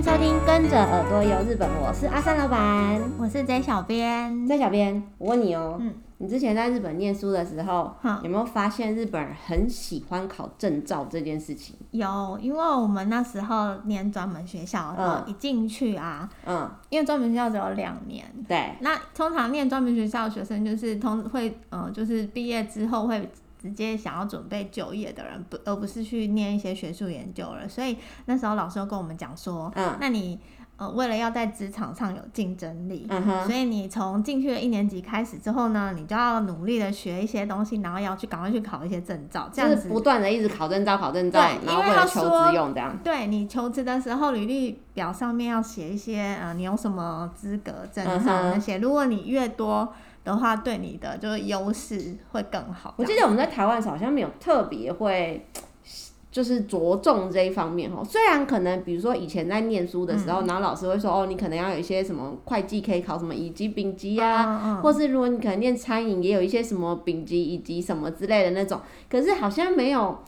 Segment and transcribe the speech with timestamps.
[0.00, 4.46] 迎收听《跟着耳朵游日本》，我是阿三老板，我是 J 小编。
[4.48, 11.76] J 小编，我问你哦、喔，嗯，你之前在日本念书的时候，嗯、有没有发现日本人很喜欢考证照这件事情？
[11.90, 23.30] 有，因为我们那时候念专门学校，嗯，一进去啊，嗯，因为专门学校只有两年，对，那通常念专门学校的学生就是通会，呃，就是毕业之后会。
[23.60, 27.68] 直接想要准备就业的人，不而不是去念一些学术研究了。
[27.68, 30.40] 所以那时候老师又跟我们讲说，嗯，那你
[30.78, 33.06] 呃为了要在职场上有竞争力，
[33.44, 42.96] 所以你从进去了一年级开始之后呢，你就要努力的学一些东西，然后要去赶快去考一些证照，这样子就是不断的一直考证照，考证照，然后为了求职用这样。
[43.04, 49.92] 对，你求职的时候，履历表上面要写一些呃你有什么资格证照那些，如果你越多。
[50.24, 52.94] 的话，对你的就是优势会更好。
[52.96, 55.46] 我记得我们在台湾好像没有特别会，
[56.30, 58.04] 就是着重这一方面哈。
[58.04, 68.80] 虽然可能比如说以前在念书的时候，嗯、然后老师会说哦，你可能要有一些什么会计可以考什么乙级、丙级啊，嗯嗯、或是如果你可能念餐饮，也有一些什么丙级、乙级什么之类的那种。
[69.10, 70.18] 可是好像没有。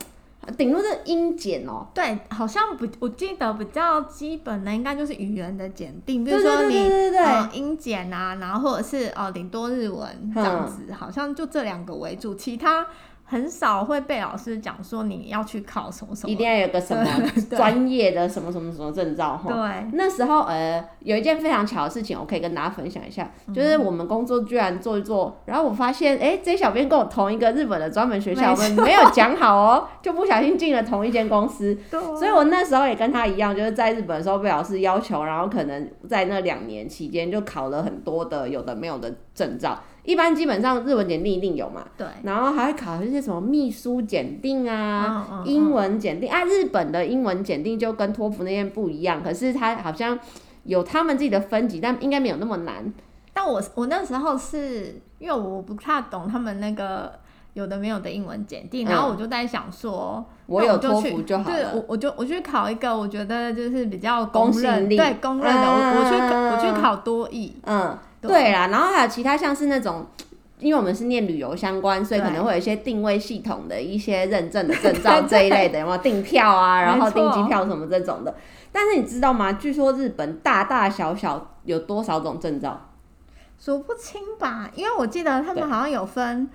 [0.57, 6.75] 顶多是音检哦，对，好像不，我记得比较基本的应该就是语言的检定，比如说你
[7.15, 12.85] 呃英检啊，然后或者是哦顶多日文这样子，嗯、好像就这两个为主，其他。
[13.25, 17.03] 很少会被老师讲说你要去考什么什么，一定要有个什么
[17.49, 19.51] 专业的什么什么什么证照哈。
[19.51, 31.73] 对，那时候呃有一件非常巧的事情，我可以跟大家分享一下，嗯、就是我们工作居然做一做，然后我发现哎，这小编跟我同一个日本的专门学校，我们没有讲好哦， 就不小心进了同一间公司。
[31.89, 39.79] 对，所以我那时候也跟他一样，就是在日本的时候被老师要求，然后可能在那两年期间就考了很多的有的没有的证照。
[40.03, 46.43] 一般基本上日文检定一定有嘛，对，然后还会考一些什么秘书检定啊，嗯嗯嗯、英文检定啊。
[46.43, 50.19] 日本的英文检定就跟托福那边不一样，可是它好像
[50.63, 52.93] 有他们自己的分级，但应该没有那么难。
[53.31, 57.13] 但我我那时候是因为我不太懂他们那个
[57.53, 67.97] 有的没有的英文检定，然后我就在想说，嗯、我有托福就好了，对，我我就我去考一个，我觉得就是比较公认，对公认的，啊、我我去我去考多益，嗯。
[68.27, 70.05] 对啦，然后还有其他像是那种，
[70.59, 78.35] 因为我们是念旅游相关，所以可能会有一些定位系统的一些认证的证照 这一类的，有没有订票啊，然后订机票什么这种的。
[78.71, 79.53] 但是你知道吗？
[79.53, 82.89] 据说日本大大小小有多少种证照？
[83.59, 86.49] 数不清吧，因为我记得他们好像有分。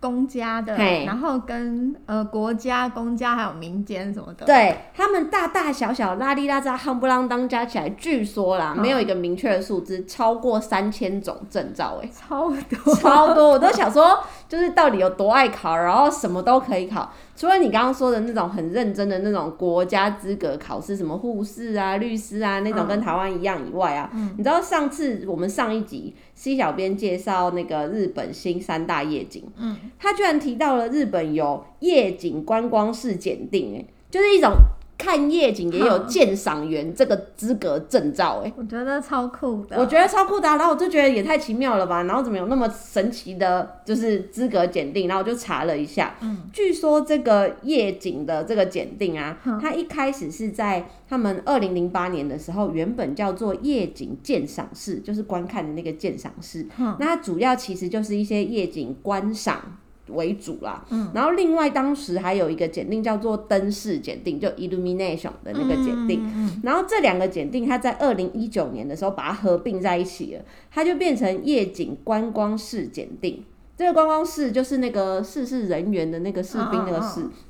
[0.00, 1.04] 公家的，嘿。
[1.06, 17.12] 然后跟呃国家、公家还有民间什么的，对他们大大小小、拉里拉扎、夯不啷当加起来，据说啦，嗯、没有一个明确的数字，超过三千种证照，哎，超多，超多，我都想说，就是到底有多爱考，然后什么都可以考。
[17.36, 34.52] 除了你刚刚说的那种很认真的那种国家资格考试，什么护士啊、律师啊那种跟台湾一样以外啊，嗯、你知道上次我们上一集 C 小编介绍那个日本新三大夜景，嗯，他居然提到了日本有夜景观光式检定，哎，就是一种。
[34.98, 39.78] 看夜景也有 鉴赏员这个资格证照，哎，我觉得超酷的。
[39.78, 59.78] 我觉得超酷的，然后我就觉得也太奇妙了吧，然后怎么有那么神奇的，就是资格检定，然后我就查了一下，嗯，据说这个夜景的这个检定啊，嗯、它一开始是在他们二零零八年的时候，原本叫做夜景鉴赏室，就是观看的那个鉴赏室，嗯、那它主要其实就是一些夜景观赏。
[60.10, 73.44] 为主啦，嗯，然后另外当时还有一个检定叫做灯饰检定，就 illumination 的那个检定，然后这两个检定它在二零一九年的时候把它合并在一起了，它就变成夜景观光士检定。
[73.76, 77.44] 这个观光士就是那个士是人员的那个士兵那个士，哦哦哦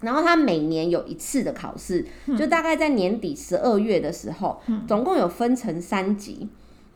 [0.00, 6.48] 然后他每年有一次的考试，嗯、就大概在年底十二月的时候，嗯、总共有分成三级。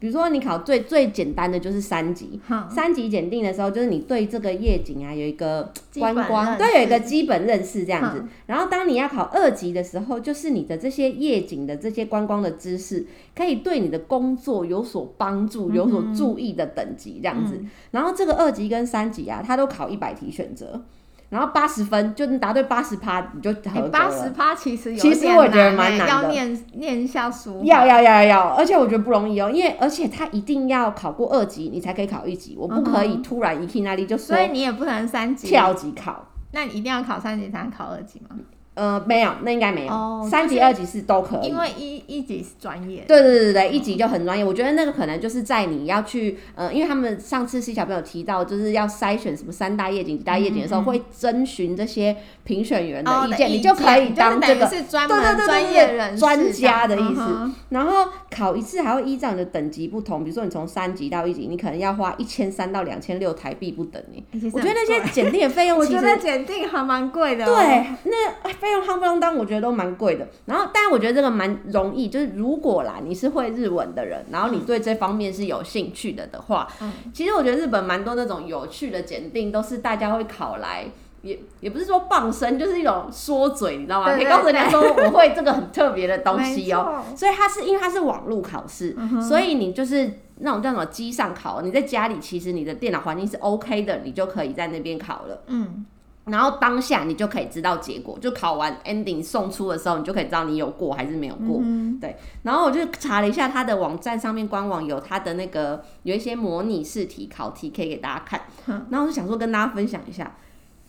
[0.05, 2.39] 比如说，你考最最简单的就是三级，
[2.69, 8.23] 三级检定的时候，就是你对这个夜景啊有一个观光，都有一个基本认识这样子。
[8.45, 17.55] 然后，当你要考二级的时候，就是你的这些夜景的这些观光的知识，可以对你的工作有所帮助、有所注意的等级这样子。
[17.63, 20.83] 嗯、然后，这个二级跟三级啊，它都考一百题选择。
[21.31, 23.89] 然后八十分，就你答对八十趴，你就合。
[23.89, 27.61] 八十趴其实有其实我觉得蛮难的，要念念一下书。
[27.65, 32.57] 要要要要，而且我觉得不容易哦，因为而且他一定要考过二级，你才可以考一级。
[32.59, 34.37] 我不可以突然一去那里就说。
[34.37, 36.27] 所以你也不能三级跳级考。
[36.53, 38.37] 那你一定要考三级才能考二级吗？
[38.75, 39.93] 呃，没有，那应该没有。
[39.93, 41.49] 哦、三级、二级是都可以。
[41.49, 43.05] 因为一一级是专业。
[43.07, 44.45] 对对对对，一级就很专业。
[44.45, 57.21] 我觉得那个可能就是在你要去，呃，因为他们上次 C 小朋友提到，就是要筛选什么三大夜景、几大夜景的时候，嗯嗯会征询这些评选员的意见，哦、你就可以当这个是专门专业人专家的意思。
[57.21, 64.25] 嗯、然后考一次还会依照你的等级不同，比如说你从三级到一级，你可能要花一千三到两千六台币不等你。
[64.53, 67.55] 我觉得那些检定的费用，我觉得检定还蛮贵的、哦。
[67.55, 69.35] 对，那费用夯不啷当。
[69.35, 80.87] 我觉得都蛮贵的，然后，但是我觉得这个蛮容易，就是如果啦，你是会日文的人，然后你对这方面是有兴趣的的话，嗯，其实我觉得日本蛮多那种有趣的检定，都是大家会考来，
[81.23, 84.15] 也也不是说傍身，就是一种说嘴，你知道吗？
[84.15, 95.85] 可以告诉人家说我会这个很特别的东西哦、喔，所以它是因为它是网络考试，嗯，所以你就是那种叫什么机上考，你在家里其实你的电脑环境是 OK 的，你就可以在那边考了，嗯。
[96.27, 101.61] 然后当下你就可以知道结果，就考完 ending 送出的时候，你就可以知道你有过还是没有过。
[101.63, 108.41] 嗯、对，然后我就查了一下他的网站上面官网有他的那个有一些模拟试题考题可以给大家看。
[108.89, 110.35] 然后我就想说跟大家分享一下，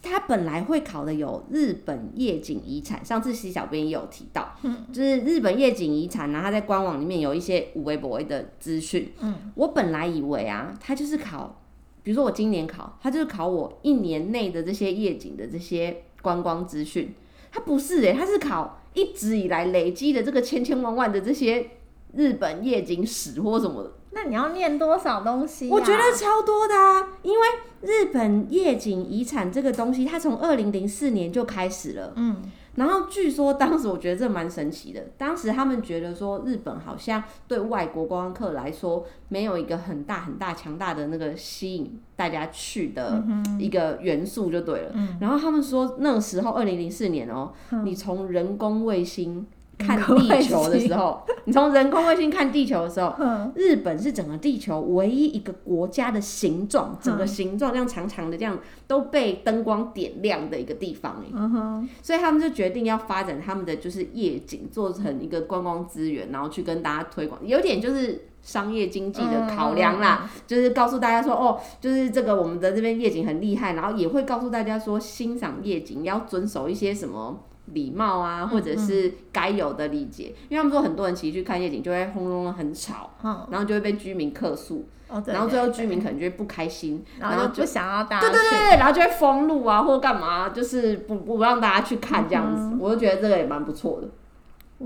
[0.01, 4.55] 他本来会考的有日本夜景遗产，上次 C 小编也有提到，
[4.93, 9.11] 就是日本夜景遗产呢，他在官网里面有一些有的没的资讯。
[9.19, 11.61] 嗯，我本来以为啊，他就是考。
[12.05, 17.15] 比如说我今年考，他就是考我一年内的这些夜景的这些观光资讯，
[17.51, 21.71] 他不是诶、欸，他是考一直以来累积的这个千千万万的这些
[22.13, 23.91] 日本夜景史或什么的。
[24.11, 25.73] 那你要念多少东西、啊？
[25.73, 27.47] 我觉得超多的啊，因为
[27.81, 32.13] 日本夜景遗产这个东西，它从二零零四年就开始了。
[32.15, 32.43] 嗯。
[32.75, 43.23] 然后据说当时我觉得这蛮神奇的，当时他们觉得说日本好像对外国观光客来说没有一个很大很大强大的那个吸引大家去的
[43.59, 44.91] 一个元素就对了。
[44.93, 49.45] 嗯、然后他们说那个时候二零零四年哦、喔，你从人工卫星。
[49.77, 53.15] 看地球的时候，你从人工卫星看地球的时候，
[53.55, 58.57] 日本是整个地球唯一一个国家的形状，整个形状这样长长的这样
[58.87, 77.39] 都被灯光点亮的一个地方哎，所以他们就决定要发展他们的就是夜景，做成一个观光资源，然后去跟大家推广，有点就是商业经济的考量啦，就是告诉大家说哦，就是这个我们的这边夜景很厉害，然后也会告诉大家说欣赏夜景要遵守一些什么。
[77.73, 94.07] 礼貌啊，或者是该有的礼节，嗯嗯，因为他们说很多人其实去看夜景就会轰隆隆很吵，嗯，然后就会被居民客诉，哦，然后最后居民可能就会不开心，然后就不想要大家对对对，然后就会封路啊，或干嘛，就是不不让大家去看这样子，嗯、我就觉得这个也蛮不错的。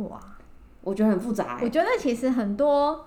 [0.04, 0.18] 哇，
[0.82, 1.66] 我觉得很复杂、欸。
[1.66, 3.06] 我觉得其实很多，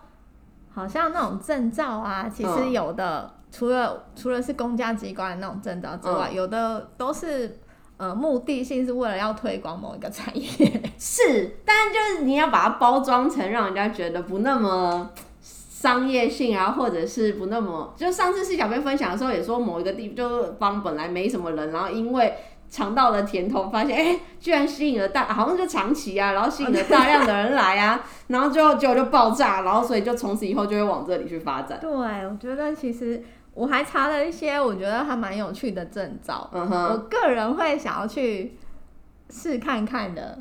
[0.74, 7.58] 好像那种证照啊，其实有的、嗯、除了除了是公家机关的那种证照之外，嗯、有的都是。
[8.02, 10.48] 呃，目的性是为了要推广某一个产业，
[10.98, 15.08] 是，但就是你要把它包装成让人家觉得不那么
[15.40, 22.34] 商业性啊，或者是不那么，就上次是小编分享的时候也说，某一个地就方本来没什么人，然后因为
[22.68, 31.78] 尝到了甜头，发现哎、欸，居然吸引了大，好像就长期啊，然后吸引了大量的人来啊， 然后就结果就爆炸，然后所以就从此以后就会往这里去发展。
[31.80, 33.22] 对，我觉得其实。
[33.54, 38.56] 我还查了一些我觉得还蛮有趣的证照，嗯哼，我个人会想要去
[39.30, 40.38] 试看看的。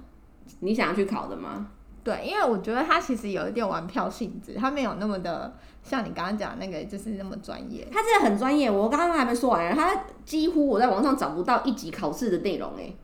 [0.60, 1.68] 你想要去考的吗？
[2.04, 5.54] 对，因为我觉得它其实有一点玩票性质，它没有那么的
[5.84, 7.88] 像你刚刚讲的那个就是那么专业。
[7.92, 12.96] 它真的很专业，我刚刚还没说完，它几乎我在网上找不到一级考试的内容诶。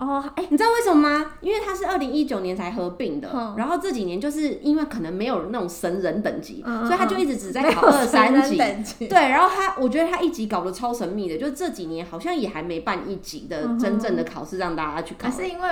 [0.00, 1.32] 哦，哎，你知道为什么吗？
[1.42, 9.06] 因为它是二零一九年才合并的，嗯，然后这几年就是因为可能没有那种神人等级，嗯，所以他就一直只在考二三级。
[9.06, 15.28] 对，然后他，我觉得他一级搞得超神秘的，就是这几年好像也还没办一级的真正的考试让大家去考。
[15.28, 15.68] 还是因为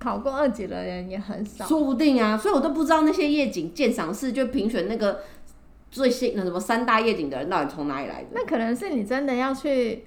[0.00, 5.20] 考过二级的人也很少，说不定啊，所以我都不知道那些夜景鉴赏室就评选那个
[5.92, 8.30] 最新那什么三大夜景的人到底从哪里来的。
[8.32, 10.06] 那可能是你真的要去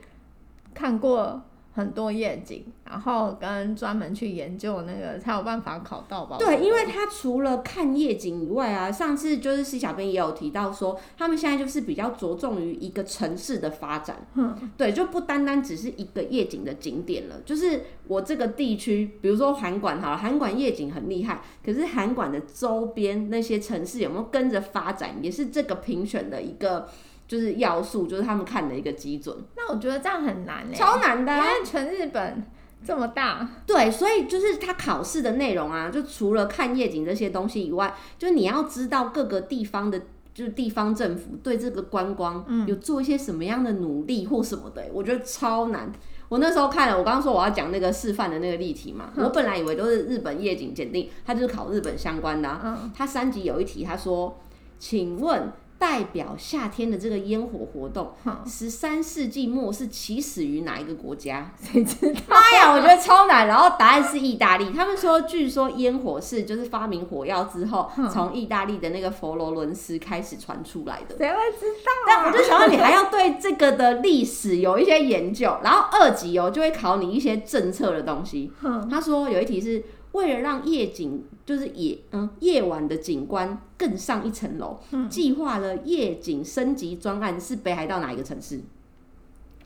[0.74, 1.42] 看过。
[1.76, 6.38] 很多夜景，然后跟专门去研究那个才有办法考到吧？
[6.38, 17.42] 对，因为他除了看夜景以外啊，上次就是西小编也有提到说，他们现在就是比较着重于一个城市的发展，嗯，对，就不单单只是一个夜景的景点了。
[17.44, 26.88] 就是我这个地区，比如说韩馆好了，韩馆夜景很厉害，可是韩馆的周边那些城市有没有跟着发展，也是这个评选的一个。
[27.28, 29.36] 就是要素，就是他们看的一个基准。
[29.56, 32.44] 那我觉得这样很难嘞，超难的啊，因为全日本
[32.86, 33.48] 这么大。
[33.66, 40.00] 对，所以就是他考试的内容啊，就除了看夜景这些东西以外，就你要知道各个地方的，
[40.34, 45.92] 就是地方政府对这个观光有做一些什么样的努力或什么的，我觉得超难。
[46.30, 52.60] 我那时候看了，我刚刚说我要讲那个示范的那个例题嘛，嗯、我本来以为都是日本夜景鉴定，它就是考日本相关的、啊。
[52.64, 54.40] 嗯，它三级有一题，他说，
[54.78, 55.52] 请问。
[55.84, 58.14] 代表夏天的这个烟火活动，
[58.48, 61.52] 十三世纪末是起始于哪一个国家？
[61.62, 62.22] 谁知道？
[62.30, 63.46] 妈呀，我觉得超难。
[63.48, 64.72] 然后答案是意大利。
[64.72, 71.18] 他们说，据说烟火是就是发明火药之后，从意大利的那个佛罗伦斯开始传出来的。
[71.18, 71.92] 谁会知道？
[72.08, 78.54] 但我就想到你还要对这个的历史有一些研究，然后二级哦就会考你一些政策的东西。
[78.90, 79.84] 他说有一题是。
[80.14, 84.80] 为了让夜景就是夜嗯夜晚的景观更上一层楼，
[85.10, 88.62] 计划、嗯、了夜景升级专案，是北海道哪一个城市？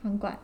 [0.02, 0.38] 函馆。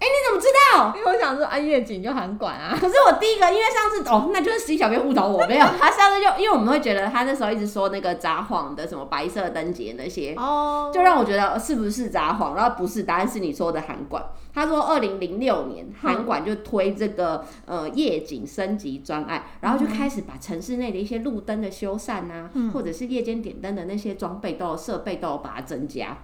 [0.00, 0.94] 哎、欸，你怎么知道？
[0.96, 2.70] 因为我想说啊，夜景就函馆啊。
[2.80, 5.66] 可是我第一个，因为上次哦，那就是 C 小编误导我，没有。
[5.80, 12.54] 他上次就因为我们会觉得他那时候一直说那个札幌的什么白色灯节那些，哦，就让我觉得是不是札幌？
[12.54, 14.24] 然后不是，答案是你说的韩馆。
[14.54, 26.18] 他说二零零六年韩馆就推这个呃夜景升级专案，然后就开始把城市内的一些路灯的修缮啊，嗯、或者是夜间点灯的那些装备都有设备都有把它增加。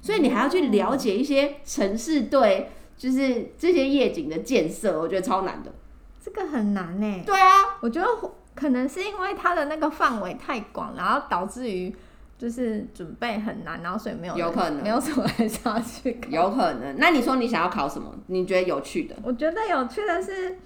[0.00, 2.70] 所以你还要去了解一些城市对。
[2.96, 5.70] 就是这些夜景的建设，我觉得超难的。
[6.24, 7.22] 这个很难呢。
[7.24, 8.08] 对啊，我觉得
[8.54, 11.94] 可能是因为它的那个范围太广，然后导致于
[12.38, 16.28] 就是准备很难，然后所以没有有可能没有什么人想要去考。
[16.30, 16.96] 有可能。
[16.98, 18.12] 那你说你想要考什么？
[18.26, 19.14] 你觉得有趣的？
[19.22, 20.58] 我觉得有趣的是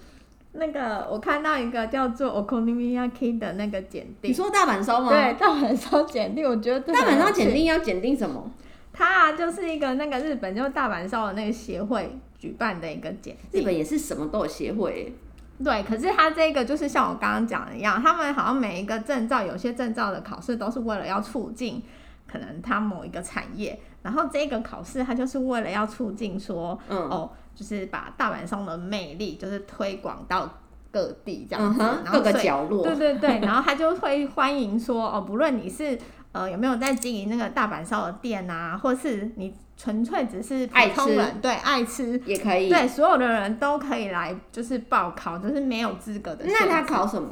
[0.53, 4.31] 那个，我看到一个叫做 Okonomiyaki 的那个检定。
[4.31, 5.09] 你说大阪烧吗？
[5.09, 8.51] 对，大阪烧检定，我觉得大阪烧检定要检定什么？
[8.93, 13.35] 它啊，就是一个那个日本就是大阪烧的那个协会举办的一个节。
[13.51, 15.15] 日本也是什么都有协会。
[15.63, 21.81] 对，可是它这个就是像我刚刚讲的一样，他们好像每一个证照，有些证照的考试都是为了要促进
[22.27, 30.49] 可能它某一个产业，然后这个考试它就是为了要促进说，嗯、哦，就是把大阪烧的魅力就是推广到
[30.91, 32.83] 各地这样子，嗯、然后各个角落。
[32.83, 35.97] 对对对，然后他就会欢迎说，哦，不论你是。
[36.31, 38.77] 呃，有没有在经营那个大阪烧的店啊？
[38.77, 46.45] 或是你纯粹只是普通人，对，爱吃也可以，对，所有的人都可以来，就是报考，就是没有资格的。
[46.45, 47.29] 那他考什么？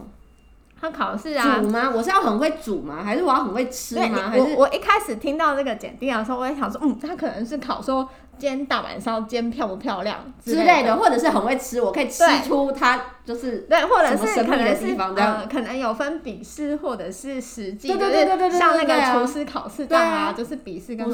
[0.79, 1.59] 他考试啊？
[1.59, 1.91] 煮吗？
[1.95, 3.03] 我是要很会煮吗？
[3.03, 4.29] 还是我要很会吃吗？
[4.29, 8.07] 还是我我一开始听到这个简定的时候，我也想说，嗯，他可能是考说。
[8.39, 21.05] 煎大阪烧煎漂不漂亮之类的，或者是很会吃，我可以吃出他就是对，或者是可能是呃，可能有分笔试或者是实际，对对对对对，像那个厨师考试这样啊，就是笔试跟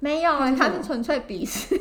[0.00, 1.74] 没有，他是纯粹笔试。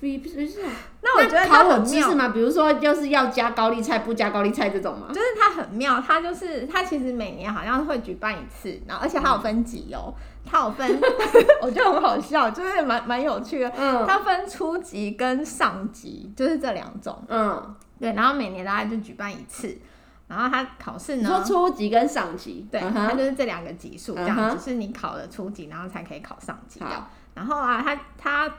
[0.00, 0.60] 不是不是？
[1.00, 2.28] 那我觉得它很妙吗？
[2.28, 5.08] 比如说就是要加高丽菜不加高丽菜这种吗？
[5.08, 10.14] 就是它很妙，它就是它其实每年好像会举办一次，然后而且它有分级哦。
[10.50, 10.98] 它有分，
[11.60, 13.68] 我觉得很好笑，就是蛮蛮有趣的。
[13.76, 17.22] 嗯，它分初级跟上级，就是这两种。
[17.28, 19.76] 嗯，对，然后每年大概就举办一次，
[20.26, 26.80] 然后它考试呢，说初级跟上级，对，它就是这两个级数这样，就是你考了初级，然后才可以考上级。
[26.80, 28.54] 好，然后啊，他他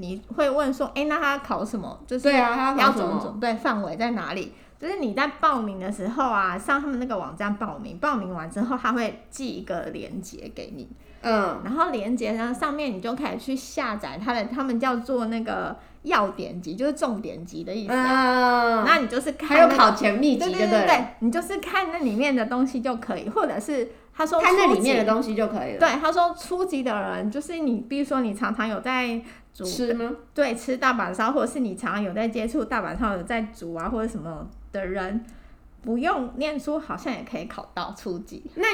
[0.00, 2.00] 你会问说，哎，那他考什么？
[2.06, 3.54] 就是对啊，要怎么准备？
[3.54, 4.52] 范围在哪里？
[4.78, 10.88] 就是你在报名的时候啊，上他们那个网站报名，报名完之后他会寄一个链接给你。
[11.22, 17.92] 嗯，然后链接呢，上面你就可以去下载他的，他们叫做那个要点集，就是重点集的意思。
[17.92, 25.78] 嗯，那你就是看、那个、还有考前秘籍，对对对，对你就是看那里面的东西就可以，或者是他说看那里面的东西就可以了。
[25.78, 29.20] 对，他说初级的人就是你，比如说你常常有在
[29.52, 30.10] 煮吃吗？
[30.34, 35.24] 对，吃大阪烧，或者是你常常有在接触大阪烧，有在煮啊，或者什么的人，
[35.82, 38.44] 不用念书，好像也可以考到初级。
[38.54, 38.66] 那。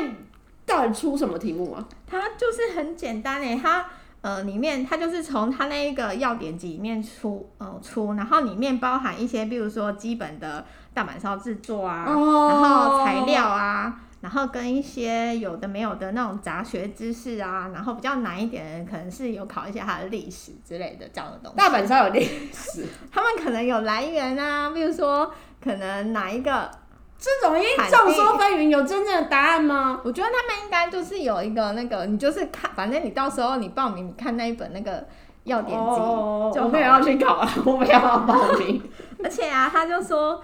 [0.67, 1.89] 到底出什么题目啊？
[2.09, 3.87] 它就是很简单诶，它
[4.21, 21.57] 呃里面它就是从它那一个要点集里面出呃出，然后里面包含一些，比如说基本的大阪烧制作啊，哦、然后材料啊，然后跟一些有的没有的那种杂学知识啊，然后比较难一点的可能是有考一些它的历史之类的这样的东西。
[21.57, 26.69] 大阪烧有历史，他们可能有来源啊，比如说可能哪一个。
[27.19, 29.99] 这种因众说纷纭，有真正的答案吗？
[30.05, 35.03] 我觉得他们应该就是有一个那个，你就是看，反正你到时候你报名，你看那一本那个
[35.45, 35.97] 要点集，
[36.53, 38.83] 就没有要去考了， 我没有要报名。
[39.25, 40.43] 而且啊，他就说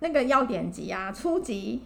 [0.00, 1.82] 那个要点集啊，初级，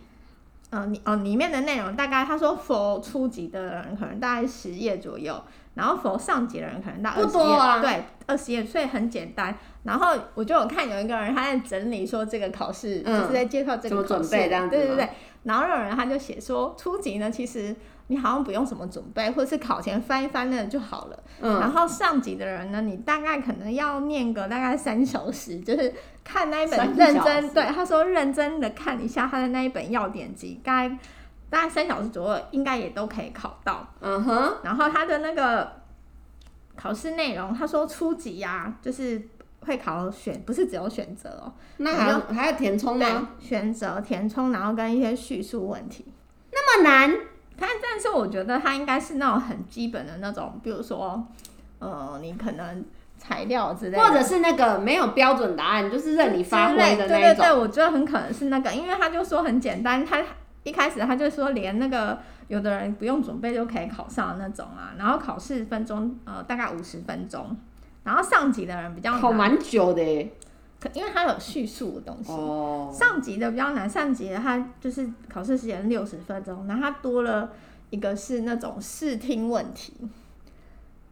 [0.75, 5.40] 嗯、呃，你哦里面的内容大概他说，for 初级的人可能大概十页左右，
[5.75, 9.57] 然后 for 上级的人可能到二十页，啊、对，二十页，所以很简单。
[9.85, 15.09] 然后我就有看有一个人他在整理说这个考试，嗯、就是在介绍这个考试，对对对。
[15.45, 17.76] 然后有人他就写说初级呢，其实
[18.08, 21.18] 你好像不用什么准备，或者是考前翻一翻那就好了。
[21.40, 21.61] 嗯。
[21.61, 25.92] 然后上级的人呢，你大概可能要念个大概三小时，就是
[26.23, 30.99] 看那一本认真，对他说认真的看一下他的那一本要点集，大概
[31.49, 33.87] 大概三小时左右应该也都可以考到。
[34.00, 34.56] 嗯哼。
[34.62, 35.73] 然后他的那个
[36.76, 39.28] 考试内容，他说初级呀、啊，就是。
[39.66, 43.30] 会考选不是只有选择哦，那还要还要填充吗？
[43.40, 46.04] 选择填充，然后跟一些叙述问题，
[46.52, 47.11] 那么难？
[47.58, 51.26] 但但是我觉得他应该是那种很基本的那种，比如说，
[51.78, 52.84] 呃，你可能
[53.18, 57.08] 材料之类的，或者是那个没有标准答案，就是任你发挥的那种。
[57.08, 60.23] 对对对，我觉得很可能是那个，因为他就说很简单，他
[60.62, 62.18] 一开始他就说连那个
[62.49, 67.56] 有的人不用准备就可以考上的那种啊，然后考试分钟呃大概五十分钟。
[68.02, 70.30] 然后上级的人比较难，考蛮久的耶，
[70.84, 72.30] 可因为它有叙述的东西。
[72.30, 72.92] 哦。
[72.92, 77.50] 上级的比较难，上级的它就是考试时间六十分钟，然后它多了
[77.88, 79.94] 一个是那种视听问题。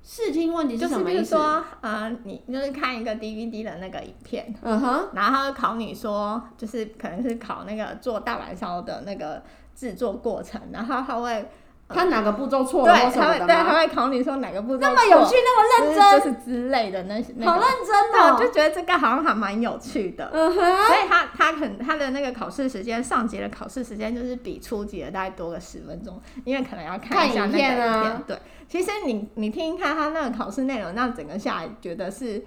[0.04, 1.20] 视听问题是什么意思？
[1.22, 9.42] 就是说，呃，你就是看一个 DVD 的那个影片，嗯哼，然后他会考你说，就是可能是考那个做大阪烧的那个
[9.74, 11.48] 制作过程，然后他会。
[11.94, 12.94] 他哪个步骤错了？
[12.94, 14.88] 对，他会，对，他会考你说哪个步骤错。
[14.88, 17.32] 那么有趣，那么认真，就是之类的那些。
[17.44, 20.30] 好认真的，我就觉得这个好像还蛮有趣的。
[20.32, 20.86] 嗯哼。
[20.86, 27.88] 所以他他可能他的那个考试时间，上级的考试时间就是比初级的大概多个十分钟，因为可能要看一下那个影片。
[27.88, 32.44] 啊、对，其实你你听一看他那个考试内容，那整个下来觉得是。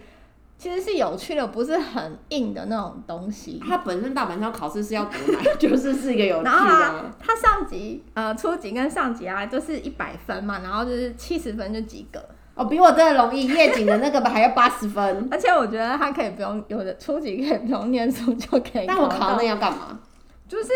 [0.57, 3.61] 其实是有趣的，不是很硬的那种东西。
[3.67, 6.49] 它本身大阪烧考试是要多难， 就是是一个有趣的。
[6.49, 12.19] 然后啊，它上级呃初级跟上级啊，就是一百分嘛，然后就是七十分就及格。
[12.55, 15.27] 哦，比我真的容易，夜景的那个吧还要八十分。
[15.29, 18.85] 而且我觉得它可以不用，有的初级可以不用念书就可以。
[18.85, 19.99] 那我考那要干嘛？
[20.47, 20.71] 就是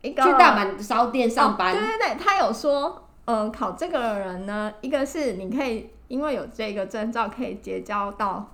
[0.00, 1.74] 一个去大阪烧店上班。
[1.74, 1.76] 哦。
[1.76, 8.48] 对对对，他有说，呃，考这个的人呢，一个是你可以因为有这个证照，可以结交到。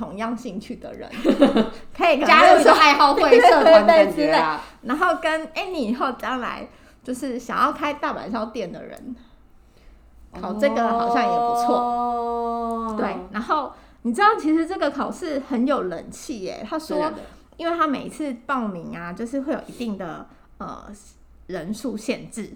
[0.00, 1.10] 同样兴趣的人
[1.94, 6.66] 可以加入一个爱好会 社团感觉啊，然后跟哎、欸，你以后将来
[7.04, 9.14] 就是想要开大阪烧店的人，
[10.40, 11.76] 考这个好像也不错。
[11.76, 16.66] 哦、对，然后你知道其实这个考试很有人气耶。
[16.66, 17.12] 他说，
[17.58, 20.26] 因为他每次报名啊，就是会有一定的
[20.56, 20.86] 呃
[21.48, 22.54] 人数限制。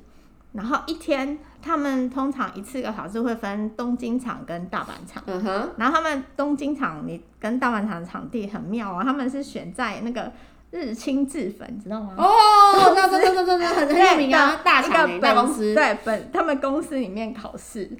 [0.55, 5.21] 然后一天，他们通常一次个考试会分东京场跟大阪场。
[5.27, 5.71] 嗯哼。
[5.77, 10.31] 然后他们东京场，你跟大阪场的场地很妙啊，他们是选在那个
[10.71, 12.15] 日清制粉，知道吗？
[12.17, 15.75] 哦，知道知道知道知道，很很有名啊，大厂大公司。
[15.75, 17.91] 对，本他们公司里面考试。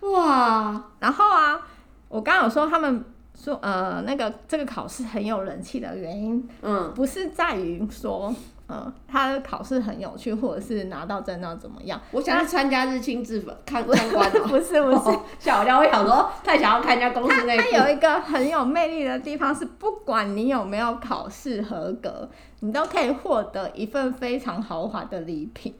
[0.00, 0.82] 哇。
[0.98, 1.60] 然后啊，
[2.08, 3.04] 我刚刚有说他们
[3.36, 8.34] 说呃那个这个考试很有人气的原因，嗯，不是在于说。
[8.68, 12.00] 嗯，他的考试很有趣，或者是拿到证照怎么样？
[12.10, 14.28] 我想去参加日清制粉，看参观。
[14.30, 17.56] 不是不是，小廖，我想说，太想要看一下公司那。
[17.56, 25.72] 他有一个很有魅力的地方是，不管你有没有考试合格，你都可以获得一份非常豪华的礼品。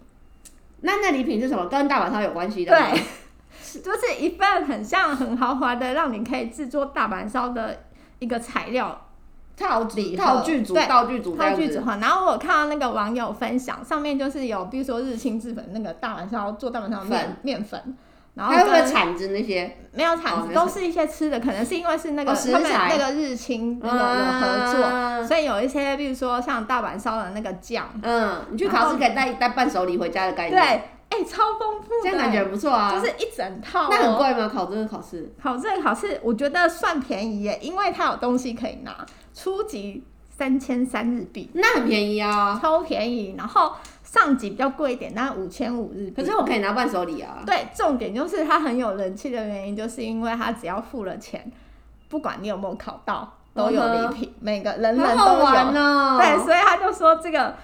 [0.83, 1.67] 那那礼品是什么？
[1.67, 2.71] 跟大阪烧有关系的？
[2.73, 3.03] 对，
[3.83, 7.85] 就是一份很像很豪华的，让你可以制作大阪烧的
[8.21, 9.06] 一个材料。
[9.57, 11.99] 套礼套剧组，对，道具组，套剧组哈。
[12.01, 17.97] 然后我看到那个网友分享，上面就是有，比如说日清制粉那个大阪烧做大阪烧面面粉，
[18.35, 19.79] 然后还有没有铲子那些？
[19.93, 30.63] 没有铲子，都是一些吃的，可能是因为是那个他们那个日清那个有合作，所以有一些，比如说像大阪烧的那个酱，嗯，你去考试可以带带伴手礼回家的概念。
[30.63, 30.83] 对，
[31.17, 33.89] 哎，超丰富，这样感觉不错啊，就是一整套。
[33.91, 34.49] 那很贵吗？
[34.53, 35.33] 考这个考试？
[35.43, 39.07] 考这个考试，我觉得算便宜耶，因为它有东西可以拿。
[39.35, 43.35] 初级三千三日币，那很便宜啊，超便宜。
[43.37, 46.23] 然后上级比较贵一点，那五千五日币。
[46.23, 47.43] 可是我可以拿伴手礼啊。
[47.47, 51.51] 对，重点就是它很有人气的原因，就是因为它只要付了钱，
[52.09, 55.17] 不管你有没有考到，都有礼品，嗯、每个人人都有。
[55.17, 57.55] 好玩哦、对，所以他就说这个，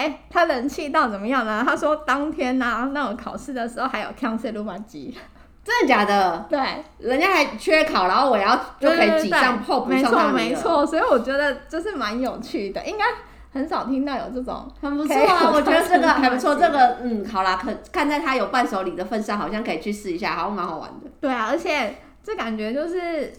[0.00, 1.62] 哎、欸，他人气到怎么样呢？
[1.62, 5.14] 他说当天呢、啊，那种考试的时候还有 cancel 录版机。
[5.62, 6.46] 真的假的？
[6.48, 6.58] 对，
[6.98, 13.04] 人家还缺考，然后我要就可以挤上后补上他没错没错，所以我觉得就是蛮有趣的，应该
[13.52, 15.50] 很少听到有这种，很不错啊。
[15.52, 21.10] 我觉得这个还不错，这个嗯，好啦，可看在他有伴手礼的份上，好像可以去试一下，好像蛮好玩的。
[21.20, 23.30] 对啊，而且这感觉就是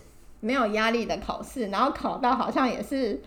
[0.41, 3.19] 没有压力的考试，然后考到好像也是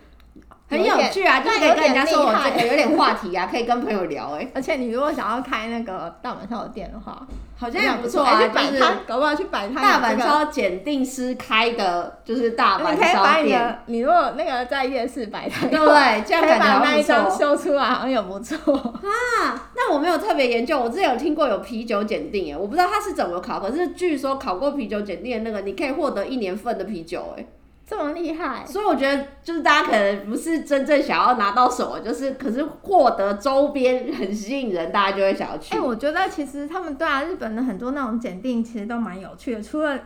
[0.69, 4.51] 很有趣啊，就是可以跟人家说我这个 有点话题啊，可以跟朋友聊哎、欸。
[4.55, 7.27] 而且你如果想要开那个大阪烧的店的话。
[7.57, 9.77] 好像也不错啊，就是搞不好去摆摊。
[9.77, 13.79] 大阪烧检定师开的，就是大阪烧店。
[13.87, 16.23] 你如果那个在夜市摆摊，对不对？
[16.27, 19.71] 这样感觉把那一张修出来，好像也不错 啊。
[19.77, 27.47] 那我没有特别研究，我之前有听过有啤酒检定诶，我不知道他是怎么考，可是据说考过啤酒检定的那个，你可以获得一年份的啤酒诶。
[27.87, 35.75] 这么厉害，所以我觉得就是大家可能不是真正想要拿到手，就是可是获得周边很吸引人，大家就会想要去。
[35.75, 39.97] 哎、欸，我觉得其实他们对啊，日本的很多那种检定其实都蛮有趣的，除了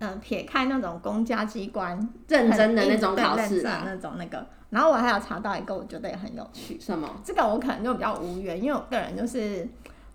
[0.00, 1.96] 嗯、呃、撇开那种公家机关
[2.28, 6.78] 认真的那种考试啊那种那个，然后我还有查到一个，我觉得也很有趣。
[6.78, 7.08] 什么？
[7.24, 9.66] 这个我可能就比较无缘，因为我个人就是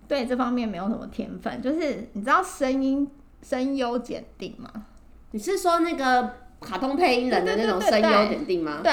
[0.08, 1.60] 对这方面没有什么天分。
[1.60, 3.10] 就是你知道声音
[3.42, 4.70] 声优检定吗？
[5.32, 6.46] 你是说那个？
[6.60, 8.80] 卡通配音人的那种声优点定吗？
[8.84, 8.92] 对，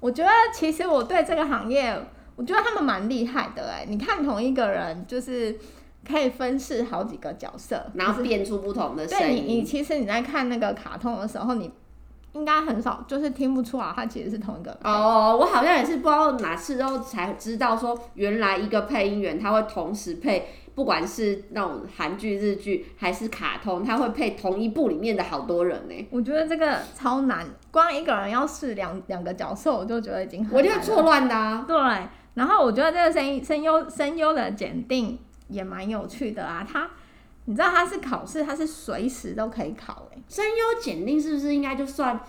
[0.00, 1.94] 我觉得其实我对这个行业，
[2.36, 3.84] 我觉得他们蛮厉害的哎。
[3.88, 5.56] 你看同一个人，就是
[6.06, 9.44] 可以分饰好几个角色，然后变出不同的声音。
[9.44, 11.70] 对，你其实你在看那个卡通的时候，你
[12.32, 14.76] 应该很少就是听不出来，他其实是同一个。
[14.82, 20.48] 哦，我好像也是不知道哪次之后才知道说，原来一个配音员他会同时配。
[20.78, 26.08] 不管是那种韩剧、日剧还是卡通，它会配同一部里面的好多人呢。
[26.08, 30.56] 我觉得这个超难，光一个人要试两两个角色，我就觉得已经很。
[30.56, 31.64] 我就会错乱的啊。
[31.66, 31.76] 对，
[32.34, 36.64] 然后我觉得这个声声优声优的检定也蛮有趣的啊。
[36.70, 36.88] 他，
[37.46, 40.22] 你知道他是考试，他是随时都可以考诶。
[40.28, 42.20] 声优检定是不是应该就算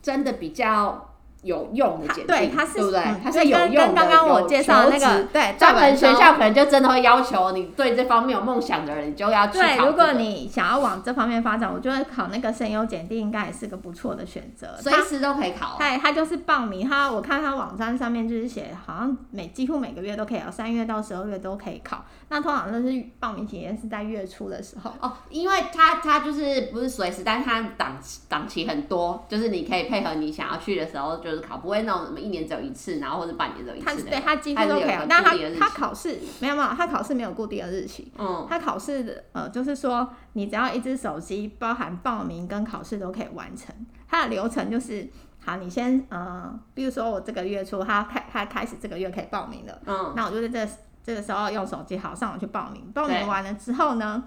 [0.00, 1.15] 真的比较？
[1.46, 3.00] 有用的简历，对，它是，对不对？
[3.00, 3.86] 嗯、它是有用的。
[3.86, 15.76] 跟刚刚我介绍的那个，对，专门学校可能就真的会要求你对这方面有梦想的人，你就要去考、如果你想要往这方面发展，我觉得考那个声优简历应该也是个不错的选择，随时都可以考。
[15.78, 22.04] 对，他就是报名，他我看他网站上面就是写，好像每几乎每个月都可以，三月到十二月都可以考。
[22.28, 27.96] 那通常都是报名期间是在月初的时候哦，因为他他就是不是随时，但是他档
[28.28, 32.20] 档期很多，就是你可以配合你想要去的时候就是考，不会那种。
[32.20, 33.84] 一年只有一次，然后或者半年只有一次。
[33.84, 38.10] 他对他几乎都可以，但他他考试没有没有，他考试没有固定的日期。
[38.18, 43.74] 嗯，他考试的呃，就是说你只要一支手机，包含报名跟考试都可以完成。
[44.08, 45.08] 它的流程就是，
[45.44, 49.78] 好，你先呃，比如说我这个月初，他开他开始这个月可以报名了。
[49.86, 50.72] 嗯，那我就在这
[51.04, 52.90] 这个时候用手机好上网去报名。
[52.92, 54.22] 报名完了之后呢，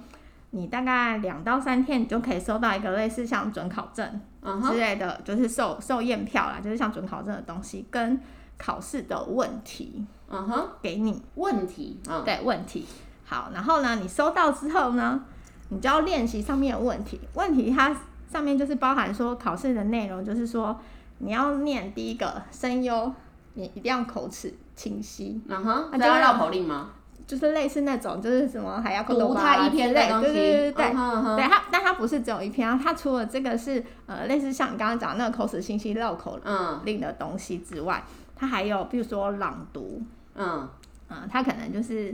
[0.52, 4.22] 你大概两到三天，你就可以收到一个类似像准考证。
[4.41, 8.19] 之类的，就是受受验票啦，就是像准考证的东西，跟
[8.58, 12.86] 考试的问题，嗯哼，给你问题，嗯，对，问题。
[13.25, 15.23] 好，然后呢，你收到之后呢，
[15.69, 17.19] 你就要练习上面的问题。
[17.34, 17.95] 问题它
[18.32, 20.80] 上面就是包含说考试的内容，就是说
[21.19, 23.13] 你要念第一个声优，
[23.54, 26.89] 你一定要口齿清晰，嗯哼，那就要绕口令吗？
[27.30, 36.39] 就是类似那种，就是什么还要读他一篇的东西，对对对对对，对它，但它不是只有一篇啊，它除了这个是呃类似像你刚刚讲那个口齿清晰绕口
[36.86, 38.04] 令的东西之外，
[38.36, 40.02] 它还有比如说朗读，
[40.34, 40.68] 嗯。
[41.12, 42.13] 嗯，它可能就是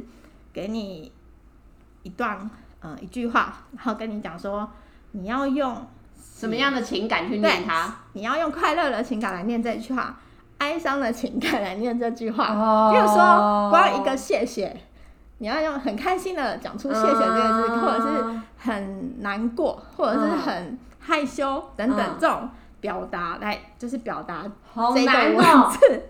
[0.53, 1.11] 给你
[2.03, 2.49] 一段
[2.79, 4.69] 呃一句话，然后跟你讲说
[5.11, 5.85] 你要用
[6.17, 10.17] 什么样的情感去念它，你要用快乐的情感来念这句话，
[10.59, 14.73] 哀伤的情感来念这句话，哦，比如说光一个谢谢。
[15.39, 25.95] 你要用很开心的讲出谢谢这个字，嗯、或者是很难过，或者是很害羞等等这种表达来，就是表达这个文字。
[25.97, 26.01] 哦、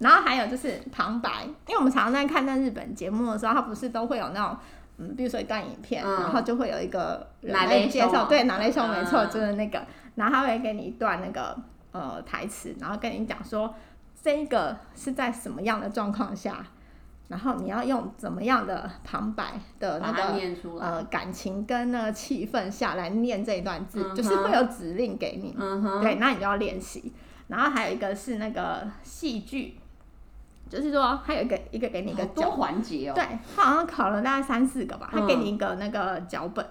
[0.00, 4.56] 然后还有就是旁白，因为我们常常在看那日本节目的时候，它不是都会有那种，
[4.98, 9.82] 嗯，比如说一段影片，嗯、然后就会有一个人来介绍，对，哪类秀没错，就是那个，
[10.16, 11.56] 然后他会给你一段那个
[11.92, 13.74] 呃台词，然后跟你讲说
[14.22, 16.58] 这个是在什么样的状况下。
[17.28, 25.52] 然后你要用怎么样的旁白的那个呃感情跟那个气氛下来念这一段字，嗯、就是会有指令给你，
[26.02, 27.12] 对，那你就要练习。
[27.48, 29.78] 然后还有一个是那个戏剧，
[30.68, 36.66] 就是说还有一个一个给你一个环节哦，对，他好像考了大概三四个吧，他给你一个那个脚本。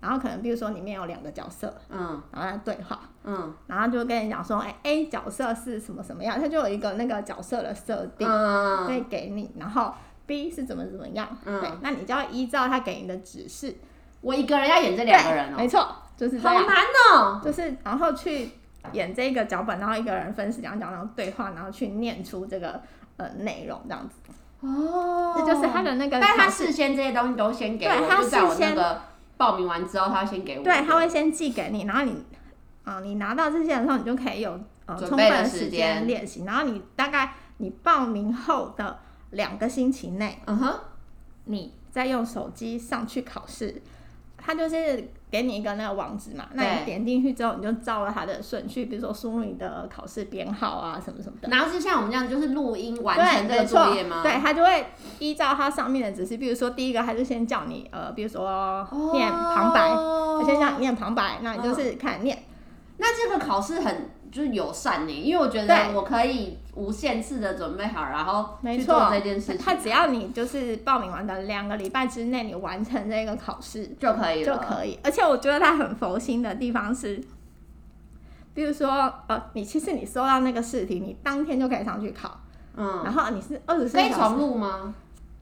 [0.00, 9.92] 嗯然后可能比如说里面有两个角色，嗯，然后来对话，嗯，然后就跟你讲说，哎，A 角色是什么什么样，他就有一个那个角色的设定，嗯，可以给你，然后
[10.24, 13.76] B 是怎么怎么样，嗯，对，那你就要依照他给你的指示，
[14.20, 15.84] 我一个人要演这两个人哦，没错，
[16.16, 16.76] 就是这样，好难
[17.12, 18.50] 哦，就是然后去
[18.92, 22.80] 演这个脚本，然后一个人分饰两角，然后对话，然后去念出这个
[23.16, 24.14] 呃内容这样子，
[24.60, 28.76] 哦，这就是他的那个，但他事先这些东西都先给我，对，他事先
[29.38, 30.62] 报名完之后，他会先给我。
[30.62, 32.12] 对，他会先寄给你，然后你，
[32.84, 36.44] 啊、呃，你拿到这些的时候，你就可以有呃充分的时间练习。
[36.44, 38.98] 然后你大概你报名后的
[39.30, 40.78] 两个星期内，嗯哼，
[41.44, 43.80] 你再用手机上去考试，
[44.36, 45.12] 他就是。
[45.30, 51.48] 给你一个那个网址嘛，那你点进去之后，你就照了它的顺序，比如说输入你的考试编号啊，什么什么的。
[51.50, 54.22] 然后是像我们这样，就是录音完成这个作业吗？
[54.22, 54.86] 对，他就会
[55.18, 62.44] 依照它上面的指示，比如说第一个，他就先叫你呃，比如说念旁白，他先叫你念旁白，那你就是看念。
[62.98, 64.10] 那这个考试很。
[64.30, 69.56] 就是友善呢，因为我觉得我可以无限次的准备好，然后去做这件事情。
[69.56, 74.98] 他只要你就是报名完的两个礼拜之内，你完成这个考试就可以了，就可以。
[75.02, 77.18] 而且我觉得他很佛心的地方是，
[78.52, 82.38] 比如说呃，你其实你收到那个试题，你当天就可以上去考，
[82.76, 84.94] 嗯，然后你是二十四小时可以重录吗？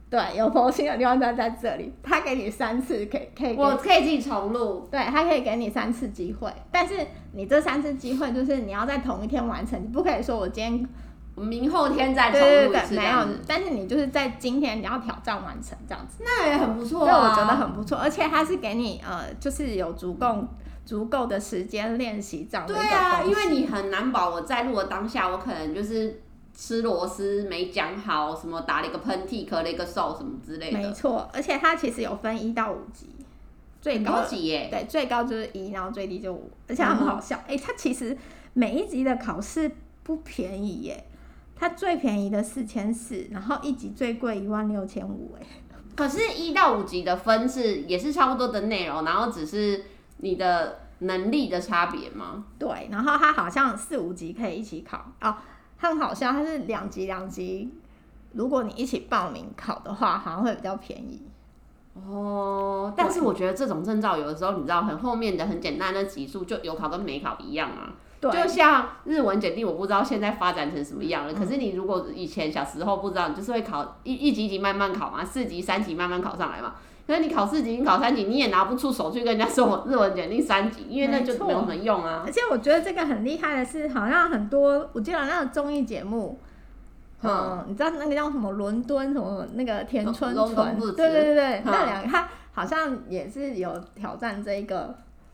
[0.09, 4.87] 对，有佛心的地方在在这里，他给你三次，可以可以，我可以自己重录。
[4.89, 6.95] 对，他可以给你三次机会，但是
[7.33, 10.89] 你这三次机会就是你要在同一天完成，你不可以说我今天，
[11.35, 13.27] 明后天再重录一次，没有。
[13.49, 17.11] 但是你就是在今天你要挑战完成这样子，那也很不错啊。
[17.11, 20.39] 对，我觉得很不错，而且他是给你呃，就是有足够
[20.85, 22.73] 足够的时间练习这样的。
[22.73, 26.23] 对啊，因为你很难保我在录的当下，我可能就是。
[26.57, 30.79] 吃螺丝没讲好，什么打了一个喷嚏，咳了一个嗽，什么之类的。
[30.79, 33.11] 没错，而且它其实有分一到五级，
[33.83, 34.69] 最高级耶。
[34.71, 37.37] 对，最高就是一，然后最低就五，而且很好笑。
[37.47, 38.17] 哎、嗯欸，它其实
[38.55, 39.71] 每一级的考试
[40.03, 41.07] 不便宜耶，
[41.55, 45.47] 它最便宜的四千四，然后一级最贵一万六千五，哎。
[45.95, 49.85] 可是，一到五级的分是也是差不多的内容，然后只是
[50.19, 52.45] 你的能力的差别吗？
[52.59, 55.37] 对，然后它好像四五级可以一起考哦。
[55.79, 57.71] 很好笑，它是两级两级，
[58.33, 61.23] 如果你一起报名考的话，好像会比较便宜。
[61.95, 67.95] 哦，但是我觉得这种证照有的时候，你知道，很后面的很简单的级数就有考跟没考一样啊。
[68.21, 71.33] 对，就像日文检定，我不知道现在发展成什么样了。
[71.33, 76.75] 嗯、可是你如果以前小时候不知道，你就是会考一一级一级慢慢考嘛，四级三级慢慢考上来嘛。
[77.07, 82.25] 可是你考四级，你考三级，你也拿不出手去跟人家说我日文检定三级，因为那就没有什么用啊。
[82.27, 86.37] 而且我觉得这个很厉害的是，好像很多我记得那个综艺节目，
[87.23, 94.93] 嗯，嗯，你知道那个叫什么伦敦什么那个田村淳，对对对对，嗯、那两个他好像也是有挑战这一个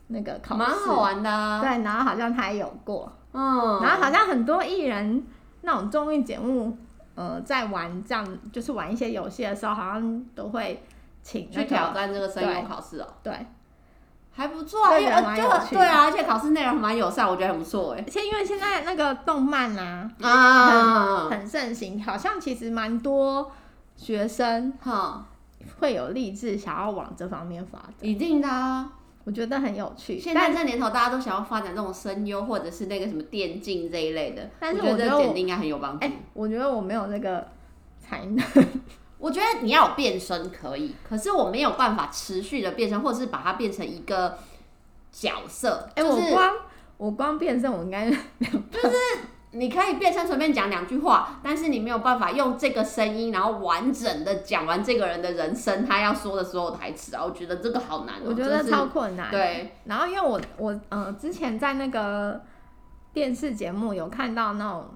[0.09, 1.63] 那个考试，蛮好玩的、啊。
[1.63, 5.25] 对，然后好像他也有过，嗯，然后好像很多艺人
[5.63, 6.77] 那种综艺节目，
[7.15, 10.83] 呃，在玩这样就是玩一些游戏的时候，好像都会。
[11.23, 13.33] 请去挑战这个声优考试哦，对，
[14.33, 18.03] 还不错啊，因为就对啊，而且考试内容蛮友善，我觉得很不错哎。
[18.05, 23.53] 而且因为现在那个动漫啊，啊，很盛行，好像其实蛮多
[23.97, 25.25] 学生哈
[25.79, 27.95] 会有立志想要往这方面发展。
[28.01, 28.91] 一定的啊，
[29.25, 30.19] 我觉得很有趣。
[30.19, 36.05] 现在这年头，大家都想要发展这种声优或者是那个什么电竞这一类的，但是我觉得简历应该很有帮助。
[36.05, 37.47] 哎我觉得我没有那个
[38.01, 38.45] 才能。
[39.23, 44.37] 我觉得你要有变身可以，可是我没有办法持续的变身，或者是把它变成一个
[45.13, 45.89] 角色。
[45.95, 46.55] 哎、就是，我光
[46.97, 48.97] 我光变身，我应该就是
[49.53, 57.25] 你可以变身随便讲两句话，但是你没有办法用这个声音，然后完整的讲完这个人的人生，他要说的所有台词啊。
[57.25, 59.31] 我觉得这个好难，我觉得超困难。
[59.31, 62.41] 对，然后因为我我呃之前在那个
[63.13, 64.87] 电视节目有看到那种。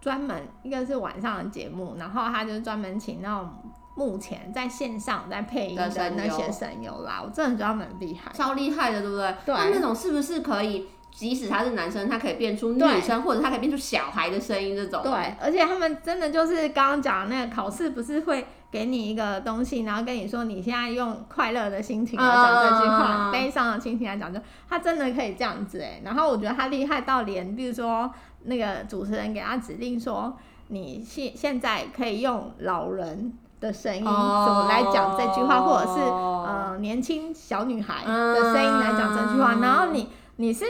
[0.00, 3.50] 专门一个是晚上的节目，然后他就是专门请那种
[3.96, 9.34] 目前在线上在配音的那些声优啦，我真的觉得他们很厉害，超厉害的，对不对？
[9.44, 9.54] 对。
[9.54, 15.02] 那那种是不是可以，即使他是男生，他可以变出女生，或者他可以变出小孩的声音这种？
[15.02, 26.00] 对，而且他们真的就是刚刚讲的那个考试，不是会给你一个东西，然后跟你说你现在用快乐的心情来讲这句话，uh、悲伤的心情来讲，就他真的可以这样子哎。
[26.04, 28.10] 然后我觉得他厉害到连，比如说。
[28.44, 30.32] 那个主持人给他指令说
[30.68, 39.56] ：“你现现在可以用老人的声音怎么来讲这句话，或者是呃年轻小女孩的声音来讲这句话。
[39.60, 40.64] 然后你你是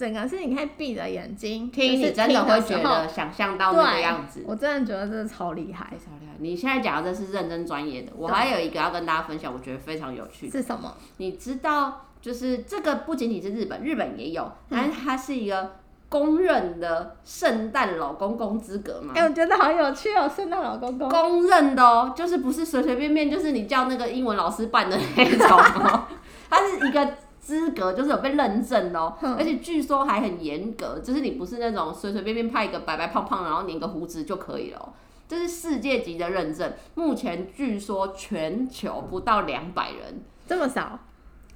[0.00, 4.42] 整个是你可以闭着眼睛听，你真的会觉得想象到那个样子。
[4.46, 6.32] 我真的觉得这是超厉害，超厉害。
[6.38, 8.12] 你现在讲的这是认真专业的。
[8.16, 10.48] 我还有一个要跟大家分享，我觉得非常有趣。
[10.48, 10.96] 是什么？
[11.18, 15.72] 你知道，就是这个不仅仅是日本，日本也有，但是它是一个。”
[16.10, 19.12] 公认的圣诞老公公资格吗？
[19.14, 21.08] 哎、欸，我觉得好有趣哦，圣诞老公公。
[21.08, 26.08] 公认的哦，就是不是随随便便，就是你叫那个英文老师办的那种哦，
[26.50, 34.92] 它是一个资格，就是有被认证的哦，而且据说还很严格，就是你不是那种随随便便派一个白白胖胖，然后粘个胡子就可以了哦，
[35.26, 36.72] 这是世界级的认证。
[36.94, 40.98] 目前据说全球不到两百人，这么少。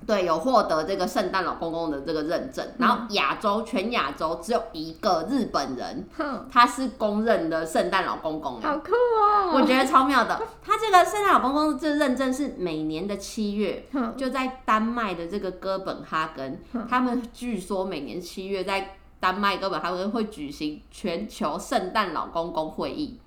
[0.07, 6.07] 对，有获得这个圣诞老公公的这个认证，然后亚洲全亚洲只有一个日本人，
[6.51, 9.53] 他是公认的圣诞老公公，好酷哦！
[9.55, 10.41] 我觉得超妙的。
[10.63, 13.87] 他这个圣诞老公公这认证是每年的七月，
[14.17, 23.19] 就在丹麦的这个哥本哈根，他们据说每年七月在丹麦哥本哈根会举行全球圣诞老公公会议。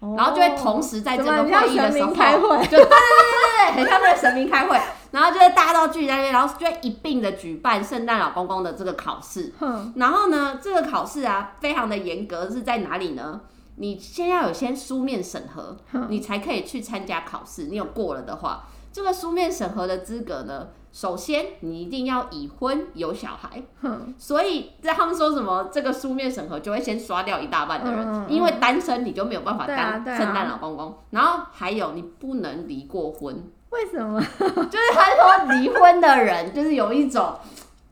[0.00, 9.52] 然后就会同时在这个会议的时候，开会 就对对对对对，很像那个神明开会，然后就会大家都聚在那边，然后就会一并的举办圣诞老公公的这个考试。
[9.96, 13.42] 然后呢，这个考试啊，非常的严格，是在哪里呢？
[13.76, 15.76] 你先要有先书面审核，
[16.08, 17.64] 你才可以去参加考试。
[17.64, 20.68] 你有过了的话，这个书面审核的资格呢？
[20.92, 30.86] 首先，你一定要已婚有小孩，哼所以在他们说什么这个书面审核就会先刷掉一大半的人，嗯嗯、因为单身你就没有办法当圣诞老公公。
[30.88, 34.20] 啊啊、然后还有你不能离过婚，为什么？
[34.38, 37.34] 就是他说离婚的人就是有一种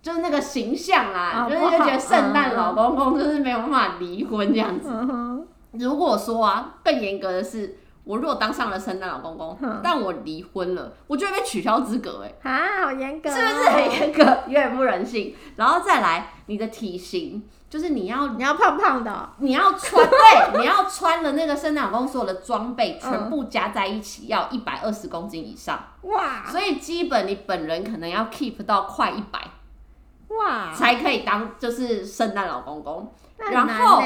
[0.02, 4.90] 就是那个形象啊，啊就是就觉得圣诞老公公就是没有办法离婚这样子。
[5.72, 7.76] 如果说啊，更严格的是。
[8.08, 12.50] 我如果当上了圣诞老公公，哼但我离婚了，我就会被取消资格哎！
[12.50, 14.24] 啊，好严格，哦，是不是很严格？
[14.46, 15.36] 有点不人性。
[15.56, 26.46] 然后再来，你的体型就是你要你要胖胖的，你要穿对，你要穿的那个圣诞老公所有的装备全部加在一起要一百二十公斤以上哇！
[26.46, 29.38] 所以基本你本人可能要 keep 到快一百
[30.28, 33.12] 哇，才可以当就是圣诞老公公。
[33.36, 34.02] 然后。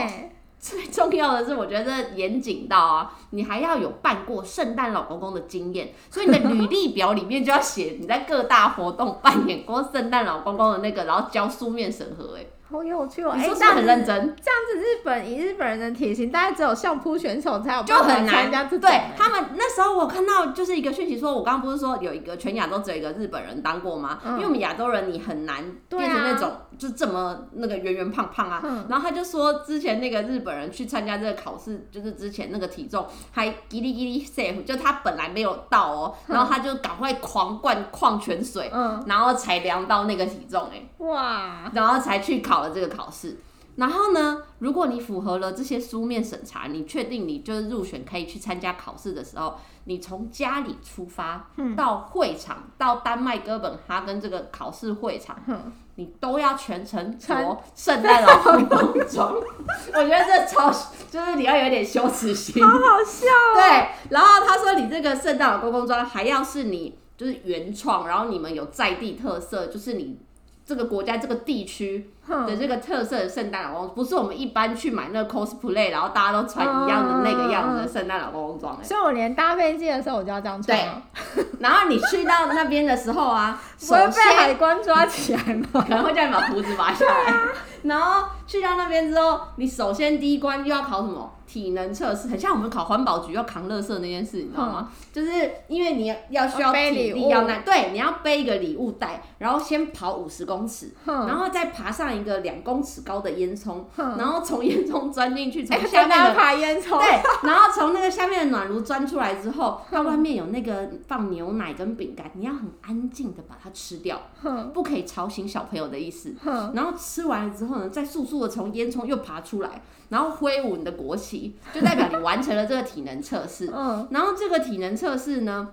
[0.64, 12.46] 最重要的是，我觉得严谨到啊，你还要有办过圣诞老公公的经验，所以你的履历表里面就要写你在各大活动扮演过圣诞老公公的那个，然后交书面审核，哎。
[12.72, 13.34] 好有趣哦！
[13.36, 18.50] 你说他很认真，这样子日本以日本人的体型，大概只有相扑选手才有就很难。
[18.70, 24.18] 对他们那时候，我看到就是一个讯息，说我刚刚不是说有一个全亚洲只有一个日本人当过吗？
[24.24, 28.62] 因为我们亚洲人你很难变成那种就这么那个圆圆胖胖啊。
[28.88, 38.70] 然后他就说，之前那个日本人去参加这个考试，就是之前那个体重还叽哩叽哩 safe，就他本来没有到哦，然后他就赶快狂灌矿泉水，
[39.06, 42.61] 然后才量到那个体重哎，哇，然后才去考。
[42.70, 43.38] 这个考试，
[43.76, 59.34] 然后呢，如果你符合了这些书面审查，你确定你就是入选可以去参加考试的时候，你从家里出发到会场，嗯、到丹麦哥本哈根这个考试会场，嗯、你都要全程着圣诞老公公装。
[59.94, 60.70] 我觉得这超
[61.10, 63.54] 就是你要有点羞耻心，好好笑哦。
[63.54, 70.18] 对，然后他说你这个圣诞老公公装还要是你就是原创，然后你们有在地特色，就是你。
[70.64, 78.82] 这个国家这个地区的这个特色的圣诞老公公，不是我们一般去买那个 cosplay，然后大家都穿一样的那个样子的圣诞老公公装。
[78.82, 80.78] 所以我连搭飞机的时候我就要这样穿。
[80.78, 85.68] 对，然后你去到那边的时候啊， 不会被海关抓起来吗？
[85.72, 87.34] 可能会叫你把胡子拔下来。
[87.82, 91.28] 然后去到那边之后，你首先第一关又要考什么？
[91.52, 94.88] 体能测试，很像我们考环保局要扛垃圾那件事，你知道吗？
[94.90, 119.82] 嗯、就是因为你要需要体力要耐，对，你要背一个礼物袋，然后先跑五十公尺，嗯、然后再爬上一个两公尺高的烟囱，嗯、然后从烟囱钻进去，从下面的、 欸、爬烟囱，对，然后从那个下面的暖炉钻出来之后，它、嗯、外面有那个放牛奶跟饼干，你要很安静的把它吃掉，嗯、不可以吵醒小朋友的意思，嗯、然后吃完了之后呢，再速速的从烟囱又爬出来。
[120.08, 121.41] 然后挥舞你的国旗，
[121.74, 123.70] 就代表你完成了这个体能测试。
[123.72, 125.68] 嗯，然后这个体能测试呢，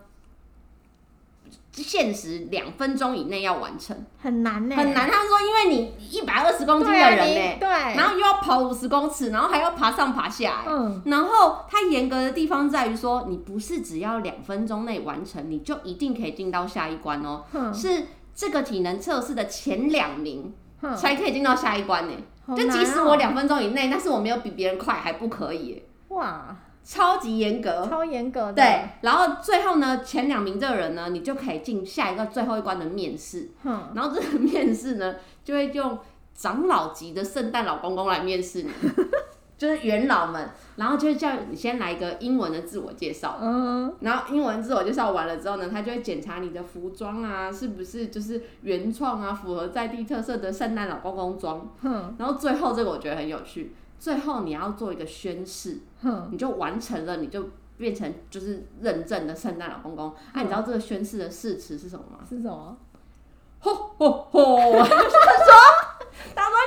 [1.72, 5.10] 限时两分钟以内要完成，很难呢，很难。
[5.10, 20.54] 他说，因为你一百二十公斤的人呢，对，然后又要跑五十公尺，然后还要爬上爬下，嗯，然后它严格的地方在于说，你不是只要两分钟内完成，你就一定可以进到下一关哦，嗯，是这个体能测试的前两名
[20.98, 22.14] 才可以进到下一关呢。
[22.56, 25.84] 就即使我两分钟以内，但是我没有比别人快，还不可以。
[26.10, 28.54] 哇，超级严格，超严格的。
[28.54, 33.50] 对，然后最后呢，前两名这个人呢，你就可以进下一个最后一关的面试。
[33.64, 35.98] 嗯，然后这个面试呢，就会用
[36.34, 38.70] 长老级的圣诞老公公来面试你。
[39.60, 60.10] 就是元老们，然后就叫你先来一个英文的自我介绍，嗯，然后英文自我介绍完了之后呢，他就会检查你的服装啊，是不是就是原创啊，符合在地特色的圣诞老公公装，嗯，然后最后这个我觉得很有趣，最后你要做一个宣誓，嗯，你就完成了，你就变成就是认证的圣诞老公公。
[60.32, 62.20] 哎、嗯，啊、你知道这个宣誓的誓词是什么吗？
[62.30, 62.78] 是什么？
[63.62, 64.72] 吼吼吼！
[64.72, 64.96] 就是说：“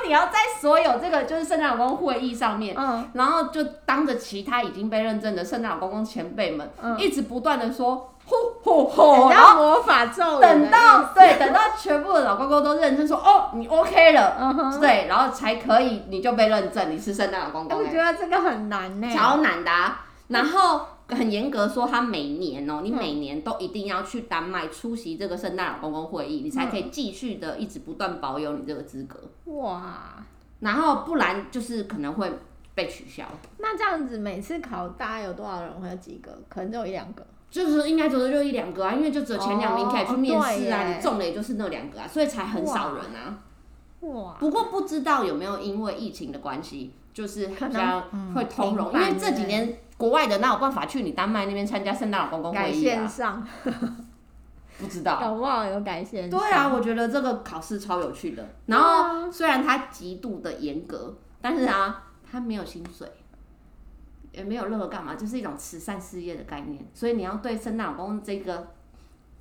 [0.05, 17.79] 你要在所有这个就是圣诞老公公会议上面，嗯，然后就当着其他已经被认证的圣诞老公公前辈们，嗯，一直不断的说，呼呼呼，然后魔法咒，等到对，等到全部的老公公都认证说，哦，你 OK 了，对，然后才可以，你就被认证你是圣诞老公公。
[17.79, 20.05] 我觉得这个很难呢，超难的啊。
[20.29, 20.81] 然后
[21.15, 29.19] 很严格说，他每年哦、喔，你每年都一定要去丹麦出席这个圣诞老公公会议，你才可以继续的一直不断保有你这个资格。
[29.53, 30.25] 哇！
[30.61, 32.33] 然后不然就是可能会
[32.75, 33.25] 被取消。
[33.59, 36.39] 那这样子每次考大概有多少人会有几个？
[36.49, 37.27] 可能只有一两个。
[37.51, 43.43] 就是应该只有就一两个啊，因为就只有前两名可以去面试啊，你中了也就是那两个啊，所以才很少人啊。
[44.01, 44.37] 哇！
[44.41, 48.03] 不过不知道有没有因为疫情的关系，就是好像
[48.35, 53.07] 会通融，因为这几年国外的哪有办法去你丹麦那边参加圣诞老公公会议啊？
[53.07, 53.47] 线上，
[54.79, 55.21] 不知道。
[55.21, 56.41] 搞不好有改线上。
[56.41, 58.49] 对啊，我觉得这个考试超有趣的。
[58.67, 63.11] 然后虽然它极度的严格，但是啊，它没有薪水。
[64.33, 68.67] 也没有任何干嘛，就是一种慈善事业的概念，所以你要对圣诞老公这个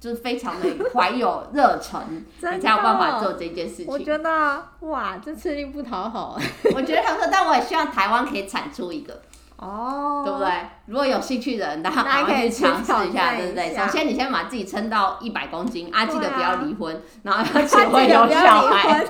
[0.02, 2.02] 就是非常的怀有热忱，
[2.56, 3.86] 你才有办法做这件事情。
[3.88, 6.36] 我觉得哇，这吃力不讨好。
[6.76, 9.22] 我觉得很可，但我也希望台湾可以产出一个。
[9.58, 10.50] 哦，对不对？
[10.88, 13.72] 如果有兴趣的人，大家可以去尝试一下，对不对？
[13.78, 19.06] 首先，你先把自己撑到一百公斤啊，记得不要离婚，然后要结婚有小孩，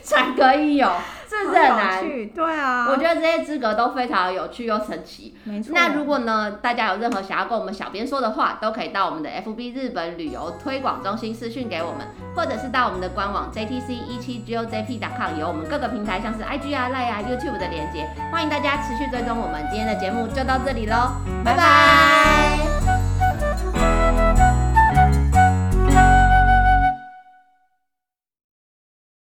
[0.00, 0.88] 才可以有，
[1.28, 2.28] 是不是很难？
[2.28, 5.34] 对啊，我觉得这些资格都非常有趣又神奇。
[5.42, 5.72] 没错。
[5.74, 12.06] 那如果呢，大家有任何想要跟我们小编说的话，都可以到我们的 FB 日本旅游推广中心私讯给我们，
[12.36, 19.88] 或者是到我们的官网 JTC 一七 GOJP.com，有我们各个平台像是 IG 啊、Line 啊、YouTube 的连接，欢迎大家持续追踪我们今天。
[19.88, 21.12] 的节目就到这里喽，
[21.42, 22.77] 拜拜。